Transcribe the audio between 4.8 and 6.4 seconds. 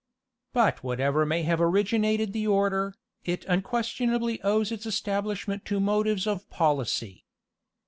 establishment to motives